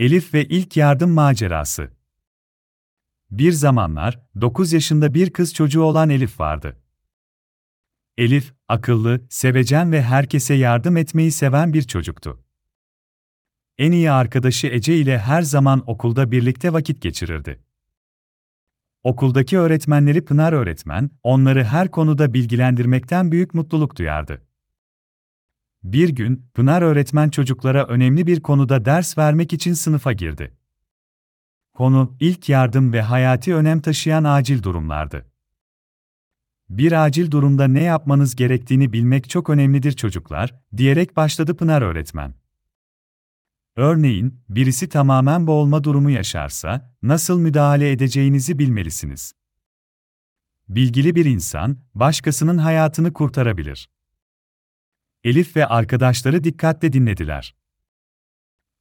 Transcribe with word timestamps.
Elif 0.00 0.34
ve 0.34 0.44
ilk 0.44 0.76
yardım 0.76 1.10
macerası. 1.10 1.90
Bir 3.30 3.52
zamanlar 3.52 4.20
9 4.40 4.72
yaşında 4.72 5.14
bir 5.14 5.30
kız 5.30 5.54
çocuğu 5.54 5.82
olan 5.82 6.10
Elif 6.10 6.40
vardı. 6.40 6.82
Elif, 8.16 8.54
akıllı, 8.68 9.20
sevecen 9.30 9.92
ve 9.92 10.02
herkese 10.02 10.54
yardım 10.54 10.96
etmeyi 10.96 11.32
seven 11.32 11.72
bir 11.72 11.82
çocuktu. 11.82 12.44
En 13.78 13.92
iyi 13.92 14.10
arkadaşı 14.10 14.66
Ece 14.66 14.96
ile 14.96 15.18
her 15.18 15.42
zaman 15.42 15.82
okulda 15.86 16.30
birlikte 16.30 16.72
vakit 16.72 17.02
geçirirdi. 17.02 17.64
Okuldaki 19.02 19.58
öğretmenleri 19.58 20.24
Pınar 20.24 20.52
öğretmen, 20.52 21.10
onları 21.22 21.64
her 21.64 21.90
konuda 21.90 22.34
bilgilendirmekten 22.34 23.32
büyük 23.32 23.54
mutluluk 23.54 23.96
duyardı. 23.96 24.49
Bir 25.82 26.08
gün, 26.08 26.46
Pınar 26.54 26.82
öğretmen 26.82 27.28
çocuklara 27.28 27.86
önemli 27.86 28.26
bir 28.26 28.40
konuda 28.40 28.84
ders 28.84 29.18
vermek 29.18 29.52
için 29.52 29.72
sınıfa 29.72 30.12
girdi. 30.12 30.56
Konu, 31.74 32.16
ilk 32.20 32.48
yardım 32.48 32.92
ve 32.92 33.02
hayati 33.02 33.54
önem 33.54 33.80
taşıyan 33.80 34.24
acil 34.24 34.62
durumlardı. 34.62 35.26
Bir 36.68 37.04
acil 37.04 37.30
durumda 37.30 37.68
ne 37.68 37.82
yapmanız 37.82 38.36
gerektiğini 38.36 38.92
bilmek 38.92 39.30
çok 39.30 39.50
önemlidir 39.50 39.92
çocuklar, 39.92 40.54
diyerek 40.76 41.16
başladı 41.16 41.56
Pınar 41.56 41.82
öğretmen. 41.82 42.34
Örneğin, 43.76 44.40
birisi 44.48 44.88
tamamen 44.88 45.46
boğulma 45.46 45.84
durumu 45.84 46.10
yaşarsa, 46.10 46.96
nasıl 47.02 47.40
müdahale 47.40 47.92
edeceğinizi 47.92 48.58
bilmelisiniz. 48.58 49.32
Bilgili 50.68 51.14
bir 51.14 51.24
insan, 51.24 51.78
başkasının 51.94 52.58
hayatını 52.58 53.12
kurtarabilir. 53.12 53.90
Elif 55.24 55.56
ve 55.56 55.66
arkadaşları 55.66 56.44
dikkatle 56.44 56.92
dinlediler. 56.92 57.54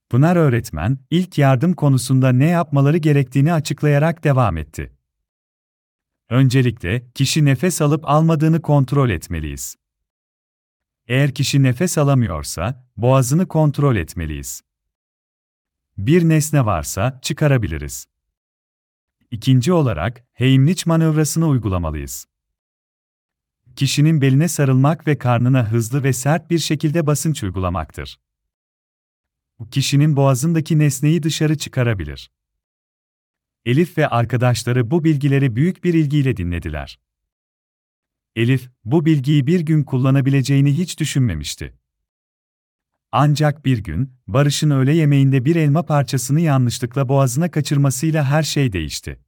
Pınar 0.10 0.36
öğretmen, 0.36 0.98
ilk 1.10 1.38
yardım 1.38 1.74
konusunda 1.74 2.32
ne 2.32 2.46
yapmaları 2.46 2.98
gerektiğini 2.98 3.54
açıklayarak 3.54 4.24
devam 4.24 4.58
etti. 4.58 4.94
Öncelikle, 6.30 7.12
kişi 7.16 7.46
nefes 7.46 7.82
alıp 7.82 8.10
almadığını 8.10 8.62
kontrol 8.62 9.10
etmeliyiz. 9.10 9.76
Eğer 11.08 11.34
kişi 11.34 11.64
nefes 11.64 11.98
alamıyorsa, 11.98 12.88
boğazını 12.98 13.48
kontrol 13.48 13.96
etmeliyiz. 13.96 14.62
Bir 15.98 16.30
nesne 16.30 16.66
varsa 16.66 17.20
çıkarabiliriz. 17.22 18.08
İkinci 19.32 19.74
olarak, 19.74 20.26
Heimlich 20.34 20.86
manevrasını 20.88 21.48
uygulamalıyız. 21.48 22.28
Kişinin 23.76 24.22
beline 24.22 24.48
sarılmak 24.48 25.08
ve 25.08 25.18
karnına 25.18 25.72
hızlı 25.72 26.04
ve 26.04 26.14
sert 26.14 26.50
bir 26.50 26.60
şekilde 26.60 27.08
basınç 27.08 27.44
uygulamaktır. 27.44 28.20
Kişinin 29.72 30.16
boğazındaki 30.16 30.80
nesneyi 30.80 31.24
dışarı 31.24 31.58
çıkarabilir. 31.58 32.32
Elif 33.66 33.98
ve 33.98 34.08
arkadaşları 34.08 34.92
bu 34.92 35.04
bilgileri 35.04 35.56
büyük 35.56 35.84
bir 35.84 35.94
ilgiyle 35.94 36.38
dinlediler. 36.38 37.00
Elif, 38.36 38.70
bu 38.86 39.06
bilgiyi 39.06 39.48
bir 39.48 39.60
gün 39.60 39.84
kullanabileceğini 39.84 40.78
hiç 40.78 41.00
düşünmemişti. 41.00 41.80
Ancak 43.12 43.66
bir 43.66 43.78
gün, 43.78 44.14
Barış'ın 44.28 44.70
öğle 44.70 44.94
yemeğinde 44.94 45.46
bir 45.46 45.56
elma 45.56 45.86
parçasını 45.86 46.42
yanlışlıkla 46.42 47.10
boğazına 47.10 47.52
kaçırmasıyla 47.52 48.26
her 48.26 48.44
şey 48.44 48.74
değişti. 48.74 49.20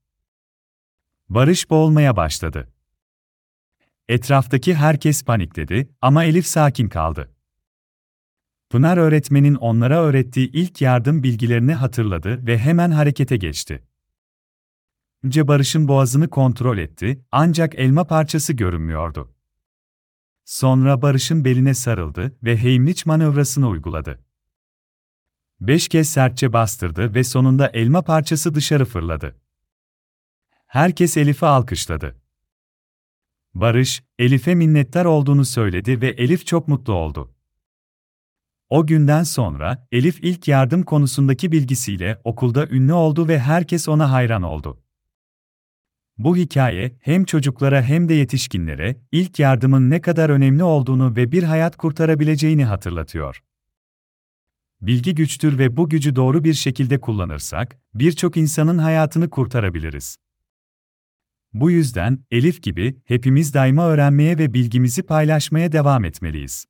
Barış 1.29 1.69
boğulmaya 1.69 2.15
başladı. 2.15 2.73
Etraftaki 4.07 4.75
herkes 4.75 5.23
panikledi 5.23 5.89
ama 6.01 6.23
Elif 6.23 6.47
sakin 6.47 6.89
kaldı. 6.89 7.31
Pınar 8.69 8.97
öğretmenin 8.97 9.55
onlara 9.55 10.01
öğrettiği 10.01 10.51
ilk 10.51 10.81
yardım 10.81 11.23
bilgilerini 11.23 11.73
hatırladı 11.73 12.47
ve 12.47 12.57
hemen 12.57 12.91
harekete 12.91 13.37
geçti. 13.37 13.83
Önce 15.23 15.47
Barış'ın 15.47 15.87
boğazını 15.87 16.29
kontrol 16.29 16.77
etti, 16.77 17.25
ancak 17.31 17.75
elma 17.75 18.07
parçası 18.07 18.53
görünmüyordu. 18.53 19.33
Sonra 20.45 21.01
Barış'ın 21.01 21.45
beline 21.45 21.73
sarıldı 21.73 22.37
ve 22.43 22.57
Heimlich 22.57 23.05
manevrasını 23.05 23.67
uyguladı. 23.67 24.23
Beş 25.61 25.87
kez 25.87 26.09
sertçe 26.09 26.53
bastırdı 26.53 27.15
ve 27.15 27.23
sonunda 27.23 27.67
elma 27.67 28.01
parçası 28.01 28.55
dışarı 28.55 28.85
fırladı. 28.85 29.41
Herkes 30.67 31.17
Elif'i 31.17 31.45
alkışladı. 31.45 32.20
Barış, 33.53 34.03
Elif'e 34.19 34.55
minnettar 34.55 35.05
olduğunu 35.05 35.45
söyledi 35.45 36.01
ve 36.01 36.07
Elif 36.07 36.45
çok 36.45 36.67
mutlu 36.67 36.93
oldu. 36.93 37.31
O 38.69 38.87
günden 38.87 39.23
sonra 39.23 39.87
Elif 39.91 40.19
ilk 40.23 40.47
yardım 40.47 40.83
konusundaki 40.83 41.51
bilgisiyle 41.51 42.21
okulda 42.23 42.67
ünlü 42.67 42.93
oldu 42.93 43.27
ve 43.27 43.39
herkes 43.39 43.89
ona 43.89 44.11
hayran 44.11 44.43
oldu. 44.43 44.83
Bu 46.17 46.37
hikaye 46.37 46.97
hem 47.01 47.25
çocuklara 47.25 47.81
hem 47.81 48.09
de 48.09 48.13
yetişkinlere 48.13 49.01
ilk 49.11 49.39
yardımın 49.39 49.89
ne 49.89 50.01
kadar 50.01 50.29
önemli 50.29 50.63
olduğunu 50.63 51.15
ve 51.15 51.31
bir 51.31 51.43
hayat 51.43 51.77
kurtarabileceğini 51.77 52.65
hatırlatıyor. 52.65 53.43
Bilgi 54.81 55.15
güçtür 55.15 55.57
ve 55.57 55.77
bu 55.77 55.89
gücü 55.89 56.15
doğru 56.15 56.43
bir 56.43 56.53
şekilde 56.53 57.01
kullanırsak 57.01 57.77
birçok 57.93 58.37
insanın 58.37 58.77
hayatını 58.77 59.29
kurtarabiliriz. 59.29 60.17
Bu 61.53 61.71
yüzden 61.71 62.19
Elif 62.31 62.63
gibi 62.63 63.01
hepimiz 63.05 63.53
daima 63.53 63.87
öğrenmeye 63.87 64.37
ve 64.37 64.53
bilgimizi 64.53 65.03
paylaşmaya 65.03 65.71
devam 65.71 66.05
etmeliyiz. 66.05 66.65